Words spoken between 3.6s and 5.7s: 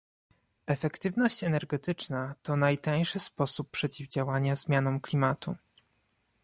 przeciwdziałania zmianom klimatu